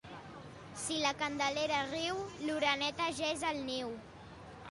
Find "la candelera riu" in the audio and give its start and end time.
1.01-2.17